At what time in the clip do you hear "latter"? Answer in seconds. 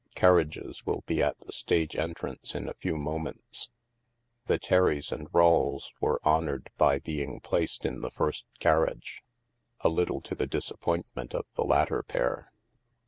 11.63-12.01